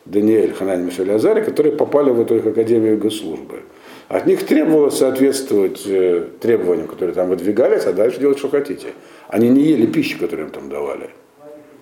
[0.05, 3.63] Даниэль, Ханань, Мишель Азари, которые попали в эту их академию госслужбы.
[4.09, 8.89] От них требовалось соответствовать э, требованиям, которые там выдвигались, а дальше делать, что хотите.
[9.29, 11.11] Они не ели пищу, которую им там давали.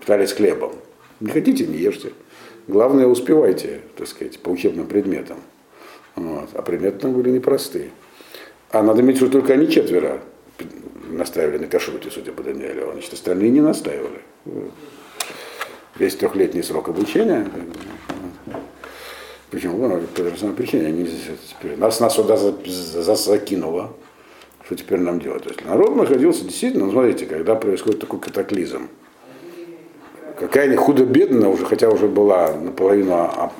[0.00, 0.72] Питались хлебом.
[1.18, 2.12] Не хотите, не ешьте.
[2.68, 5.38] Главное, успевайте, так сказать, по учебным предметам.
[6.14, 6.50] Вот.
[6.52, 7.90] А предметы там были непростые.
[8.72, 10.20] А надо иметь, что только они четверо
[11.08, 12.90] настаивали на кашруте, судя по Даниэлю.
[12.92, 14.20] Значит, остальные не настаивали.
[15.98, 17.46] Весь трехлетний срок обучения.
[19.50, 19.88] Почему?
[19.88, 20.86] Ну, по той самой причине.
[20.86, 21.04] Они,
[21.48, 23.92] теперь, нас, нас сюда закинуло.
[24.64, 25.42] Что теперь нам делать?
[25.42, 28.88] То есть народ находился действительно, ну, смотрите, когда происходит такой катаклизм,
[30.38, 33.50] какая-нибудь худо-бедная уже, хотя уже была наполовину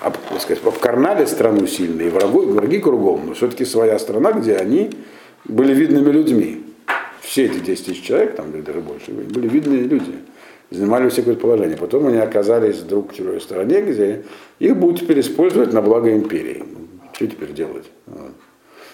[0.00, 4.90] об, сказать, обкарнали страну сильно, и враги, враги кругом, но все-таки своя страна, где они
[5.44, 6.64] были видными людьми.
[7.20, 10.14] Все эти 10 тысяч человек, там или даже больше, были видные люди,
[10.70, 11.76] занимали все какое-то положение.
[11.76, 14.24] Потом они оказались вдруг в чужой стороне, где
[14.58, 16.64] их будут теперь использовать на благо империи.
[17.12, 17.90] Что теперь делать?
[18.06, 18.32] Вот.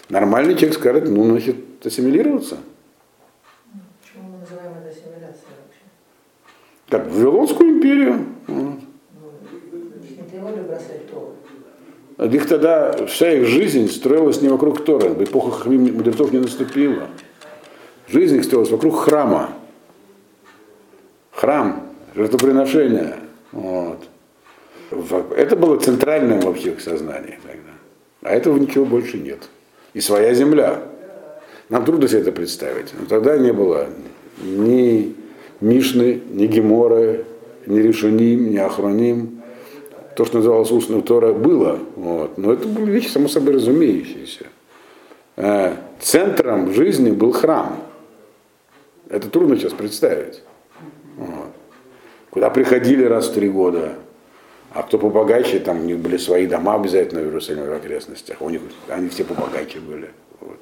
[0.08, 2.58] Нормальный человек скажет, ну, значит, ассимилироваться.
[4.02, 5.82] Почему мы называем это ассимиляцией вообще?
[6.88, 8.26] Как в Вавилонскую империю.
[8.46, 8.78] Вот.
[10.74, 12.32] Бросать Тору.
[12.32, 17.08] Их тогда вся их жизнь строилась не вокруг Тора, эпоха Хахмим мудрецов не наступила.
[18.08, 19.50] Жизнь их строилась вокруг храма.
[21.32, 23.16] Храм, жертвоприношение.
[23.52, 24.04] Вот.
[25.36, 27.72] Это было центральным вообще их сознании тогда.
[28.22, 29.48] А этого ничего больше нет.
[29.92, 30.82] И своя земля.
[31.68, 32.92] Нам трудно себе это представить.
[32.98, 33.88] Но тогда не было
[34.42, 35.14] ни
[35.60, 37.24] Мишны, ни Геморы,
[37.66, 39.33] ни Решуним, ни Ахроним
[40.16, 41.78] то, что называлось устным Тора, было.
[41.96, 42.38] Вот.
[42.38, 44.46] Но это были вещи, само собой, разумеющиеся.
[45.36, 47.82] Э, центром жизни был храм.
[49.08, 50.42] Это трудно сейчас представить.
[51.16, 51.50] Вот.
[52.30, 53.94] Куда приходили раз в три года.
[54.72, 58.42] А кто побогаче, там у них были свои дома обязательно в Иерусалиме в окрестностях.
[58.42, 60.10] У них, они все побогаче были.
[60.40, 60.58] Вот.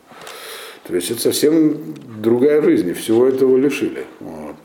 [0.84, 2.92] То есть это совсем другая жизнь.
[2.94, 4.04] Всего этого лишили.
[4.20, 4.56] Вот.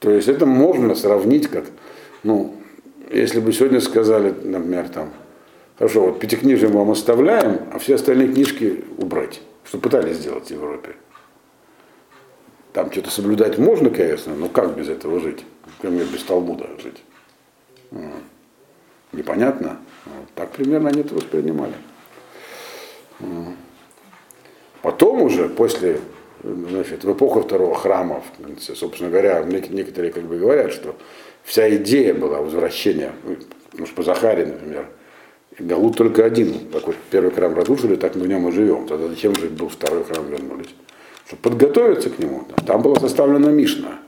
[0.00, 1.64] То есть это можно сравнить как
[2.24, 2.56] ну,
[3.10, 5.12] если бы сегодня сказали, например, там,
[5.78, 10.96] хорошо, вот пятикнижие вам оставляем, а все остальные книжки убрать, что пытались сделать в Европе.
[12.72, 15.44] Там что-то соблюдать можно, конечно, но как без этого жить?
[15.66, 17.04] Например, без Талмуда жить.
[19.12, 19.78] Непонятно.
[20.34, 21.74] Так примерно они это воспринимали.
[24.82, 26.00] Потом уже, после,
[26.42, 28.22] значит, в эпоху второго храма,
[28.58, 30.96] собственно говоря, некоторые как бы говорят, что
[31.44, 33.12] вся идея была возвращения,
[33.72, 34.88] ну, что по Захаре, например,
[35.58, 38.88] Галут только один, такой первый храм разрушили, так мы в нем и живем.
[38.88, 40.74] Тогда зачем же был второй храм вернулись?
[41.26, 42.44] Чтобы подготовиться к нему.
[42.66, 44.00] Там была составлена Мишна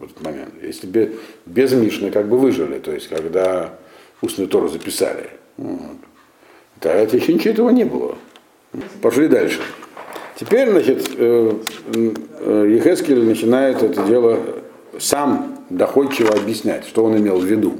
[0.00, 0.52] в этот момент.
[0.60, 1.14] Если бы
[1.46, 3.78] без Мишны как бы выжили, то есть когда
[4.20, 5.30] устную Тору записали.
[5.56, 5.96] Вот.
[6.80, 8.16] Тогда еще ничего этого не было.
[9.00, 9.60] Пошли дальше.
[10.34, 11.52] Теперь, значит, э,
[11.94, 14.38] э, Ехескель начинает это дело
[14.98, 17.74] сам доходчиво объяснять, что он имел в виду,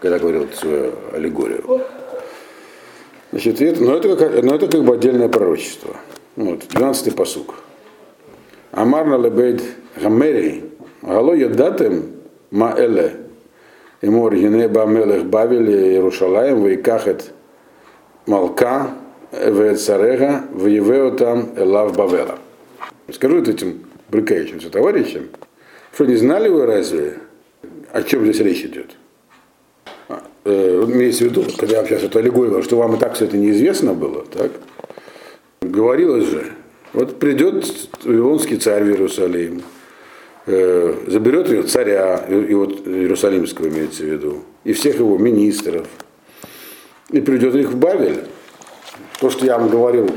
[0.00, 1.82] когда говорил свою аллегорию.
[3.30, 5.96] Значит, это, но, это как, но это как бы отдельное пророчество.
[6.36, 7.54] Вот, 12-й посук.
[8.72, 9.62] Амарна лебейд
[10.00, 10.64] гамери,
[11.02, 12.12] гало ядатем
[12.50, 13.16] ма эле,
[14.02, 17.32] эмор генеба мелех бавили Иерушалаем, вейкахет
[18.26, 18.90] малка,
[19.32, 22.38] веет царега, воевео там элав бавела.
[23.10, 25.28] Скажу этим брыкающимся товарищам,
[25.92, 27.18] что, не знали вы разве,
[27.92, 28.96] о чем здесь речь идет?
[30.08, 33.14] А, э, имеется в виду, когда я сейчас эту аллегорию говорю, что вам и так
[33.14, 34.50] все это неизвестно было, так?
[35.60, 36.52] Говорилось же,
[36.92, 37.64] вот придет
[38.04, 39.62] Вавилонский царь в Иерусалим,
[40.46, 45.86] э, заберет ее царя, и вот Иерусалимского имеется в виду, и всех его министров,
[47.10, 48.24] и придет их в Бавель.
[49.20, 50.10] То, что я вам говорил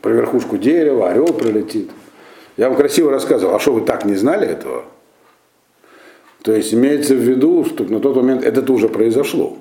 [0.00, 1.90] про верхушку дерева, орел прилетит.
[2.56, 4.84] Я вам красиво рассказывал, а что вы так не знали этого?
[6.44, 9.56] То есть имеется в виду, что на тот момент это уже произошло.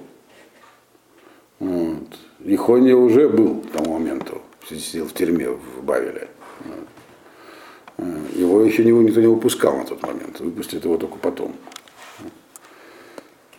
[1.60, 2.04] Вот.
[2.44, 6.28] Ихония уже был к тому моменту, сидел в тюрьме в Бавеле.
[8.36, 11.56] Его еще никто не выпускал на тот момент, выпустят его только потом.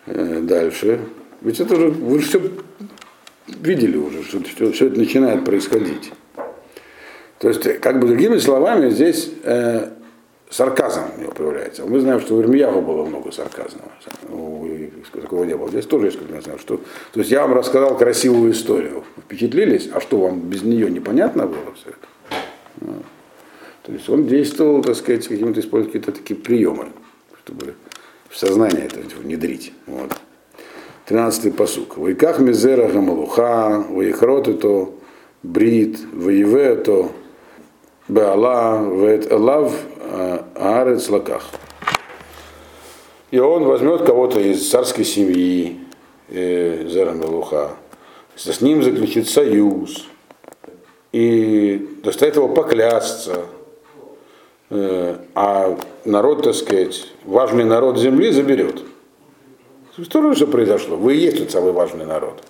[0.05, 1.01] Э, дальше.
[1.41, 2.43] Ведь это уже, вы же все
[3.47, 6.13] видели уже, что все, все это начинает происходить.
[7.39, 9.89] То есть, как бы другими словами, здесь э,
[10.51, 11.85] сарказм у него появляется.
[11.87, 13.83] Мы знаем, что у Ирмияху было много сарказма.
[15.13, 15.69] Такого не было.
[15.69, 16.77] Здесь тоже есть, как я знаю, что...
[17.13, 19.05] То есть я вам рассказал красивую историю.
[19.19, 19.89] Впечатлились?
[19.93, 22.41] А что, вам без нее непонятно было все это?
[22.81, 23.05] Вот.
[23.85, 26.89] То есть он действовал, так сказать, какими-то использовал какие-то такие приемы,
[27.45, 27.75] чтобы
[28.29, 29.73] в сознание это внедрить.
[29.87, 30.13] Вот.
[31.07, 31.97] 13-й посук.
[31.99, 34.89] Вайках мизера гамалуха, вайхрот это
[35.43, 37.11] брит, воеве это
[38.09, 39.75] беала, вет элав
[40.55, 41.45] аарец лаках.
[43.31, 45.81] И он возьмет кого-то из царской семьи,
[46.29, 47.15] э, Зера
[48.37, 50.07] с ним заключит союз,
[51.13, 53.45] и заставит его поклясться,
[54.71, 58.83] Э, а народ, так сказать, важный народ земли заберет.
[60.03, 60.97] Что же произошло?
[60.97, 62.43] Вы и есть тот самый важный народ.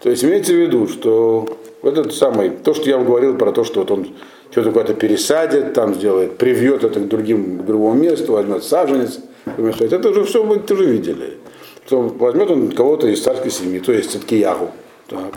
[0.00, 1.46] То есть имейте в виду, что
[1.82, 4.08] этот самый, то, что я вам говорил про то, что вот он
[4.50, 10.08] что-то куда-то пересадит, там сделает, привьет это к, другим, к другому месту, возьмет саженец, это
[10.10, 11.38] уже все вы тоже видели.
[11.86, 14.70] Что возьмет он кого-то из царской семьи, то есть Циткиягу.
[15.08, 15.34] Так.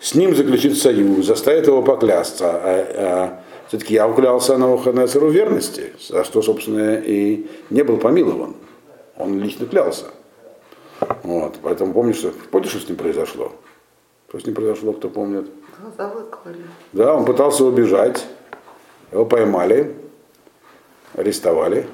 [0.00, 2.50] С ним заключит союз, заставит его поклясться.
[2.50, 8.56] А, а все-таки я уклялся на Оханесеру верности, за что, собственно, и не был помилован.
[9.16, 10.06] Он лично клялся.
[11.22, 13.52] Вот, поэтому помнишь, что, помнишь, что с ним произошло?
[14.32, 15.46] Что с ним произошло, кто помнит?
[15.78, 16.64] Глаза выкололи.
[16.94, 18.26] Да, он пытался убежать,
[19.10, 19.94] его поймали,
[21.12, 21.86] арестовали,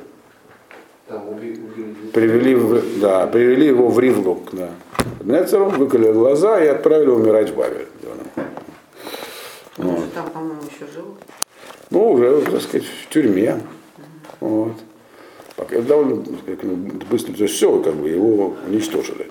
[1.09, 1.95] Там убили, убили.
[2.15, 4.71] привели, в, да, привели его в Ривлу к да,
[5.25, 7.89] Нецеру, выколи глаза и отправили умирать в Бавель.
[9.79, 11.17] Он же там, по-моему, еще жил.
[11.91, 13.61] Ну, уже, так сказать, в тюрьме.
[14.39, 14.75] Вот.
[15.57, 16.77] Пока довольно так сказать, ну,
[17.11, 19.29] быстро, то есть все, как бы его уничтожили.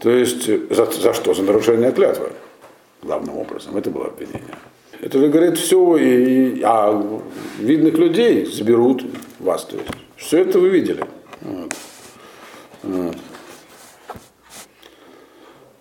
[0.00, 1.34] То есть за, за что?
[1.34, 2.30] За нарушение клятвы,
[3.02, 3.76] главным образом.
[3.76, 4.56] Это было обвинение.
[5.00, 7.20] Это же говорит все, и, а
[7.58, 9.04] видных людей заберут
[9.38, 9.64] вас.
[9.64, 9.88] То есть.
[10.16, 11.04] Все это вы видели.
[11.40, 11.74] Вот.
[12.82, 13.16] Вот.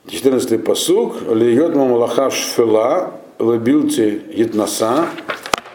[0.08, 1.22] 14 посук.
[1.30, 5.08] Льет мамалаха шфела, лебилти етнаса,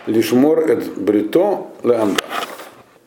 [0.07, 2.21] лишмор эт брито леанда.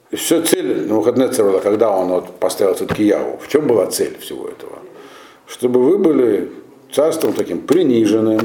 [0.09, 4.66] И все цель Навуходнецера, когда он вот поставил Циткияву, в чем была цель всего этого?
[5.47, 6.51] Чтобы вы были
[6.91, 8.39] царством таким приниженным,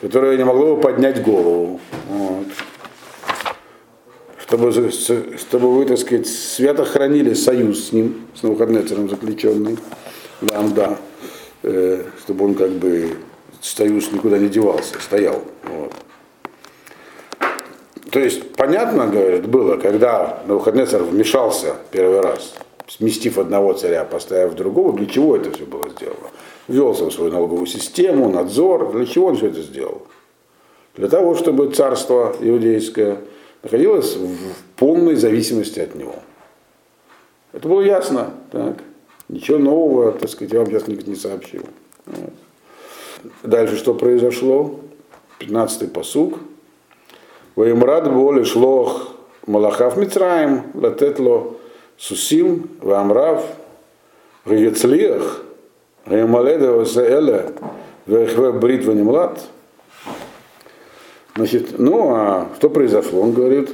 [0.00, 1.80] которое не могло бы поднять голову.
[2.08, 2.46] Вот.
[4.38, 9.76] Чтобы, чтобы вы, так сказать, свято хранили союз с ним, с Навуходнецером заключенный.
[10.40, 10.98] Да, да.
[11.62, 13.16] Э, чтобы он как бы
[13.60, 15.42] союз никуда не девался, стоял.
[15.64, 15.92] Вот.
[18.10, 22.54] То есть, понятно, говорит, было, когда Навуходнецер вмешался первый раз,
[22.88, 26.30] сместив одного царя, поставив другого, для чего это все было сделано?
[26.66, 30.02] Ввелся в свою налоговую систему, надзор, для чего он все это сделал?
[30.96, 33.18] Для того, чтобы царство иудейское
[33.62, 34.38] находилось в
[34.76, 36.14] полной зависимости от него.
[37.52, 38.78] Это было ясно, так?
[39.28, 41.62] Ничего нового, так сказать, я вам сейчас не сообщил.
[43.42, 44.80] Дальше что произошло?
[45.40, 46.38] 15-й посуг.
[47.54, 49.08] Ваимрад боли шлох
[49.46, 51.57] малахав Мицраем, латетло
[51.98, 53.44] сусим, вамрав,
[54.46, 55.42] гегецлиах,
[56.06, 57.52] гемаледа васаэля,
[58.06, 59.40] вехве брит ванимлад.
[61.36, 63.20] Значит, ну а что произошло?
[63.20, 63.70] Он говорит,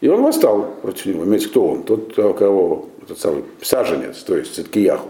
[0.00, 1.24] и он восстал против него.
[1.24, 1.82] Имеется кто он?
[1.84, 5.08] Тот, кого, этот самый саженец, то есть Циткияху.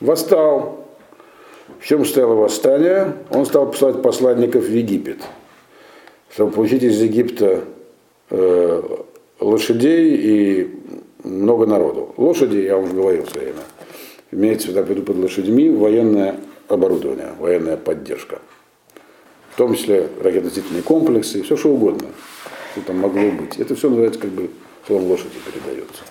[0.00, 0.84] Восстал.
[1.80, 3.14] В чем стояло восстание?
[3.30, 5.18] Он стал посылать посланников в Египет,
[6.30, 7.64] чтобы получить из Египта
[8.30, 8.82] э,
[9.40, 10.76] лошадей и
[11.26, 12.14] много народу.
[12.16, 13.62] Лошади, я вам уже говорил все время,
[14.32, 16.36] имеется в виду под лошадьми военное
[16.68, 18.40] оборудование, военная поддержка.
[19.52, 22.08] В том числе ракетно-носительные комплексы, все что угодно,
[22.72, 23.58] что там могло быть.
[23.58, 24.50] Это все называется как бы
[24.86, 26.02] словом лошади передается.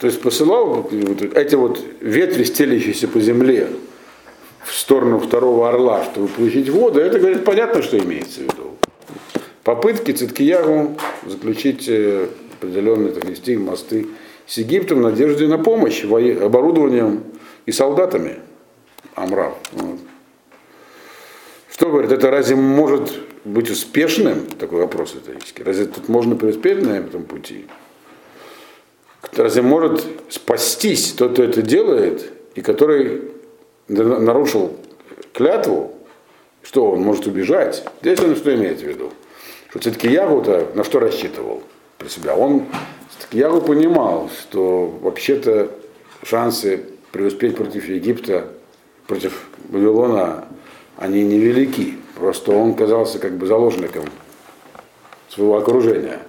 [0.00, 0.88] То есть посылал
[1.34, 3.68] эти вот ветви, стелящиеся по земле,
[4.64, 8.76] в сторону второго орла, чтобы получить воду, это, говорит, понятно, что имеется в виду.
[9.62, 10.96] Попытки Циткиягу
[11.26, 11.88] заключить
[12.58, 14.08] определенные, так нести мосты
[14.46, 17.22] с Египтом в надежде на помощь оборудованием
[17.66, 18.38] и солдатами.
[19.14, 19.54] Амрав.
[19.72, 19.98] Вот.
[21.70, 23.12] Что говорит, это разве может
[23.44, 24.46] быть успешным?
[24.46, 25.62] Такой вопрос риторический.
[25.62, 27.66] Разве тут можно преуспеть на этом пути?
[29.36, 33.22] Разве может спастись тот, кто это делает, и который
[33.88, 34.76] нарушил
[35.32, 35.94] клятву,
[36.62, 37.84] что он может убежать?
[38.00, 39.12] Здесь он что имеет в виду?
[39.70, 41.62] Что все-таки Ягу-то на что рассчитывал
[41.98, 42.34] при себя?
[42.34, 42.66] Он
[43.32, 45.70] Ягу понимал, что вообще-то
[46.22, 48.48] шансы преуспеть против Египта,
[49.06, 50.46] против Вавилона,
[50.96, 51.98] они невелики.
[52.14, 54.04] Просто он казался как бы заложником
[55.28, 56.20] своего окружения.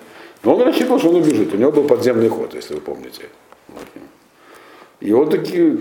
[0.43, 1.53] Но он рассчитывал, что он убежит.
[1.53, 3.23] У него был подземный ход, если вы помните.
[4.99, 5.79] И он таки,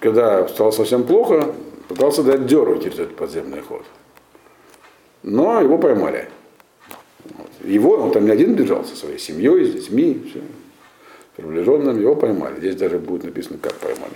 [0.00, 1.54] когда стало совсем плохо,
[1.88, 3.84] пытался дать деру через этот подземный ход.
[5.22, 6.28] Но его поймали.
[7.64, 10.40] Его, он там не один бежал со своей семьей, с детьми, все,
[11.36, 12.58] приближенным, его поймали.
[12.58, 14.14] Здесь даже будет написано, как поймали.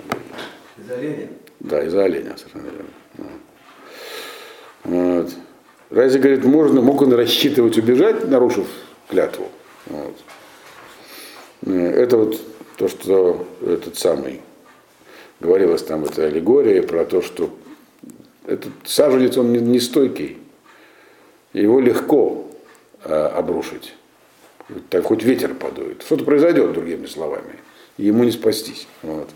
[0.78, 1.28] Из оленя?
[1.61, 3.30] Да, из-за оленя, совершенно верно.
[4.84, 5.30] Вот.
[5.90, 8.66] Рази говорит, можно, мог он рассчитывать убежать, нарушив
[9.09, 9.49] клятву.
[9.86, 10.14] Вот.
[11.66, 12.40] Это вот
[12.76, 14.40] то, что этот самый
[15.40, 17.51] говорилось там в этой аллегории про то, что
[18.46, 20.38] этот саженец, он не, не стойкий,
[21.53, 22.47] его легко
[23.05, 23.94] обрушить.
[24.90, 26.03] Так хоть ветер подует.
[26.03, 27.55] Что-то произойдет, другими словами.
[27.96, 28.86] И ему не спастись.
[29.03, 29.28] Вот.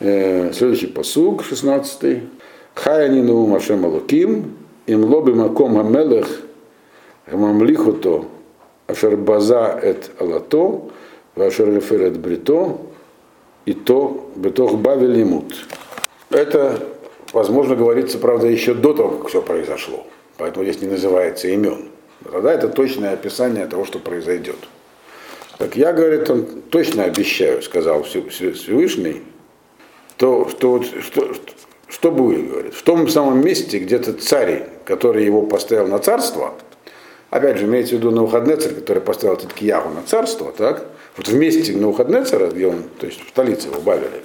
[0.00, 2.22] Э, следующий посуг, 16.
[2.74, 6.42] Хаянину Машем Алуким, им лоби маком хамелех,
[7.26, 8.24] гамамлихото,
[8.86, 10.90] ашер база эт алато,
[11.36, 12.78] вашер рефер эт брито,
[13.64, 15.54] и то бетох бавель имут.
[16.30, 16.82] Это,
[17.32, 20.04] возможно, говорится, правда, еще до того, как все произошло.
[20.38, 21.90] Поэтому здесь не называется имен.
[22.30, 24.56] Тогда это точное описание того, что произойдет.
[25.58, 29.22] Так я, говорит, он точно обещаю, сказал Всевышний,
[30.16, 31.32] то, что, что,
[31.88, 36.54] что будет, говорит, в том самом месте, где-то царь, который его поставил на царство,
[37.30, 41.34] опять же, имеется в виду Наухаднецер, который поставил этот Кияху на царство, так, вот в
[41.34, 44.22] месте Наухаднецера, где он, то есть в столице его Бавили,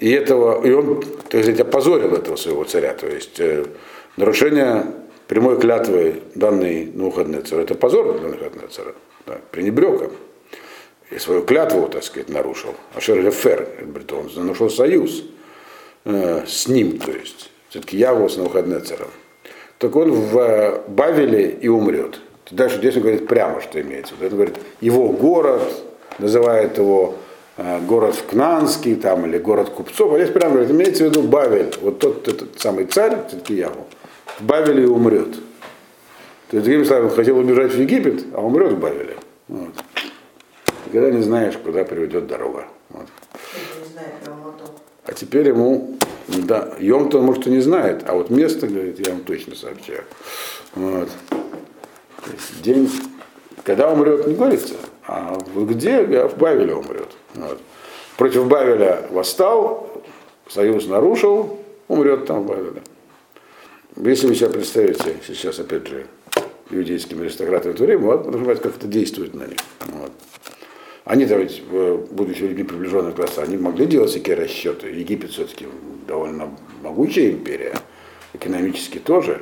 [0.00, 3.64] и этого, и он, так сказать, опозорил этого своего царя, то есть э,
[4.16, 4.86] нарушение
[5.34, 8.94] прямой клятвы данной Наухаднецера, это позор для Наухаднецера,
[9.26, 10.10] да, пренебрег им
[11.10, 12.74] и свою клятву, так сказать, нарушил.
[12.94, 13.68] Ашер Лефер,
[14.12, 15.24] он нашел союз
[16.04, 19.08] э, с ним, то есть, все-таки Яву с Навуходнецером.
[19.78, 22.20] Так он в э, Бавеле и умрет.
[22.52, 24.14] Дальше здесь он говорит прямо, что имеется.
[24.20, 25.62] Он говорит, его город,
[26.20, 27.16] называет его
[27.56, 31.74] э, город Кнанский там, или город купцов, а здесь прямо говорит, имеется в виду Бавель,
[31.80, 33.86] вот тот этот самый царь, все-таки Яву,
[34.38, 35.32] в Бавеле и умрет.
[36.50, 39.16] То есть, другими словами, он хотел убежать в Египет, а умрет в Бавеле.
[39.48, 39.74] Вот
[40.94, 42.66] никогда не знаешь, куда приведет дорога.
[42.90, 43.06] Вот.
[45.06, 45.96] А теперь ему,
[46.28, 50.04] да, Йом-то, может, и не знает, а вот место, говорит, я вам точно сообщаю.
[50.74, 51.08] Вот.
[52.62, 52.90] День,
[53.64, 54.74] когда умрет, не говорится,
[55.06, 57.08] а где, в Бавеле умрет.
[57.34, 57.60] Вот.
[58.16, 59.90] Против Бавеля восстал,
[60.48, 61.58] союз нарушил,
[61.88, 62.82] умрет там в Бавеле.
[64.04, 66.06] Если вы себе представите, сейчас, опять же,
[66.70, 69.58] иудейским аристократам в это время, вот, как-то действует на них.
[69.86, 70.12] Вот.
[71.04, 74.88] Они-то ведь, будучи людьми приближенных класса, они могли делать всякие расчеты.
[74.88, 75.66] Египет все-таки
[76.06, 77.74] довольно могучая империя,
[78.34, 79.40] экономически тоже.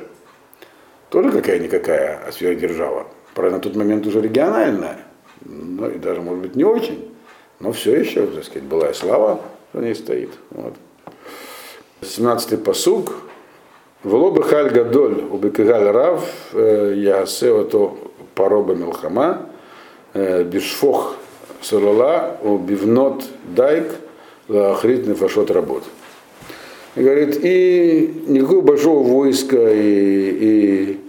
[1.09, 3.07] Тоже какая-никакая сверхдержава.
[3.35, 4.99] Правда, на тот момент уже региональная,
[5.43, 7.13] ну и даже, может быть, не очень.
[7.59, 9.41] Но все еще, так сказать, была и слава
[9.73, 10.29] за ней стоит.
[10.51, 10.73] Вот.
[12.01, 13.13] 17-й посуг.
[14.03, 17.97] Влобы халь гадоль убекигаль рав э, ясеото
[18.35, 19.49] пароба милхама
[20.13, 21.15] э, бишфох
[21.61, 23.23] Салала убивнот
[23.55, 23.85] дайк
[24.49, 25.83] лахрит нефашот работ.
[26.95, 30.29] И говорит, и никакого большого войска и,
[30.91, 30.99] и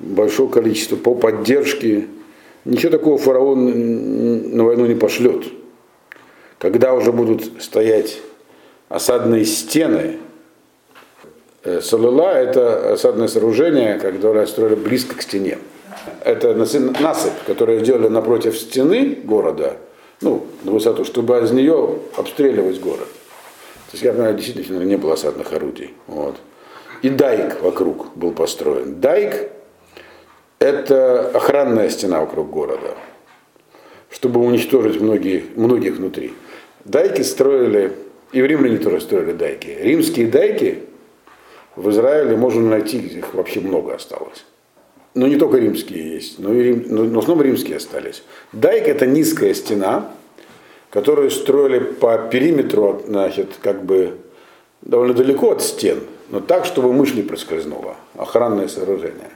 [0.00, 2.08] большого количества по поддержке,
[2.64, 5.44] ничего такого фараон на войну не пошлет.
[6.58, 8.20] Когда уже будут стоять
[8.88, 10.18] осадные стены,
[11.64, 15.58] э, Салала это осадное сооружение, которое строили близко к стене.
[16.24, 19.76] Это насыпь, которую сделали напротив стены города,
[20.20, 23.08] ну, на высоту, чтобы из нее обстреливать город.
[23.90, 25.94] То есть, я понимаю, действительно не было осадных орудий.
[26.06, 26.36] Вот.
[27.02, 29.00] И дайк вокруг был построен.
[29.00, 29.50] Дайк–
[30.58, 32.94] это охранная стена вокруг города,
[34.10, 36.34] чтобы уничтожить многие, многих внутри.
[36.84, 37.92] Дайки строили,
[38.32, 39.76] и в Римляне тоже строили дайки.
[39.80, 40.84] Римские дайки
[41.76, 44.44] в Израиле можно найти, их вообще много осталось.
[45.14, 48.22] Но не только римские есть, но, и рим, но в основном римские остались.
[48.52, 50.12] Дайк это низкая стена,
[50.90, 54.18] которую строили по периметру, значит, как бы
[54.82, 57.96] довольно далеко от стен, но так, чтобы мышь не проскользнула.
[58.16, 59.30] Охранное сооружение.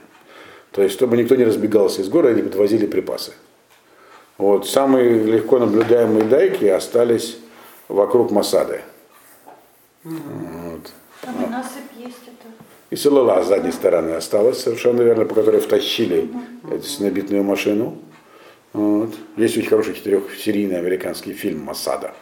[0.71, 3.33] То есть, чтобы никто не разбегался из города, не подвозили припасы.
[4.37, 7.37] Вот, самые легко наблюдаемые дайки остались
[7.87, 8.81] вокруг Масады.
[10.03, 10.71] Mm-hmm.
[10.71, 10.91] Вот.
[11.21, 12.53] Там и насыпь есть это.
[12.89, 16.75] И Силала с задней стороны осталась, совершенно верно, по которой втащили mm-hmm.
[16.75, 17.97] эту снобитную машину.
[18.73, 19.13] Вот.
[19.37, 22.13] Есть очень хороший четырехсерийный американский фильм «Масада».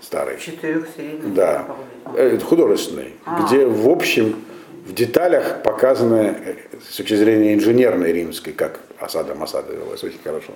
[0.00, 0.38] Старый.
[0.38, 1.30] Четырехсерийный?
[1.34, 1.66] Да.
[2.14, 3.42] Это художественный, а.
[3.42, 4.36] где в общем,
[4.84, 6.56] в деталях показано э,
[6.88, 10.52] с точки зрения инженерной римской, как осада Масада велась очень хорошо.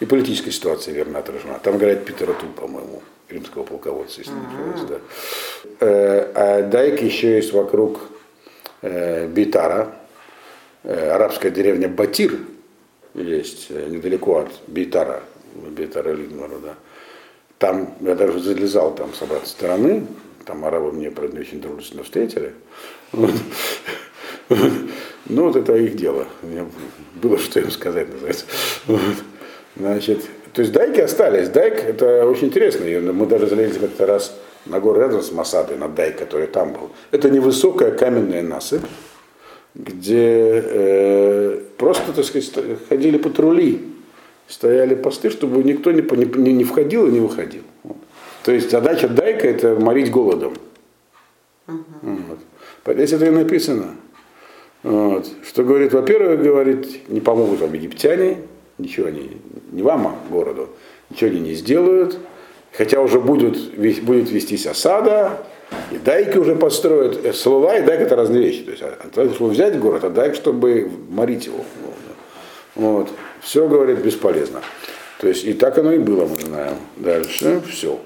[0.00, 1.58] И политическая ситуация верно отражена.
[1.62, 4.98] Там говорят Питера Ту, по-моему, римского полководца, если не ошибаюсь, да.
[5.80, 8.00] Э, А Дайк еще есть вокруг
[8.82, 9.94] э, Битара,
[10.82, 12.38] э, арабская деревня Батир
[13.14, 15.22] есть недалеко от Битара,
[15.54, 16.74] Битара Лигмара, да.
[17.58, 20.06] Там я даже залезал там с обратной стороны,
[20.44, 22.52] там арабы мне, правда, очень дружественно встретили.
[23.12, 23.32] Вот.
[25.26, 26.26] Ну, вот это их дело.
[26.42, 26.66] У меня
[27.14, 28.44] было что им сказать, называется.
[28.86, 29.00] Вот.
[29.76, 30.20] Значит,
[30.52, 31.48] то есть дайки остались.
[31.48, 32.84] Дайк это очень интересно.
[33.12, 34.34] Мы даже залезли как-то раз
[34.66, 36.90] на гору рядом с Масадой, на дайк, который там был.
[37.10, 38.84] Это невысокая каменная насыпь,
[39.74, 42.52] где э, просто, так сказать,
[42.88, 43.82] ходили патрули,
[44.46, 47.62] стояли посты, чтобы никто не, не, не входил и не выходил.
[47.82, 47.96] Вот.
[48.44, 50.54] То есть задача дайка это морить голодом.
[51.66, 52.38] Вот.
[52.86, 53.96] Здесь это и написано.
[54.82, 55.26] Вот.
[55.42, 58.38] Что говорит, во-первых, говорит, не помогут вам египтяне,
[58.78, 59.38] ничего они,
[59.72, 60.68] не вам, а городу,
[61.10, 62.18] ничего они не сделают,
[62.72, 65.44] хотя уже будут, ве- будет вестись осада,
[65.90, 67.24] и дайки уже построят.
[67.24, 68.62] Э, Слова и дайк это разные вещи.
[68.62, 71.64] То есть, а, а, чтобы взять город, а дайк, чтобы морить его.
[72.74, 73.08] Вот.
[73.40, 74.60] Все, говорит, бесполезно.
[75.20, 76.76] То есть и так оно и было, мы знаем.
[76.96, 77.98] Дальше все.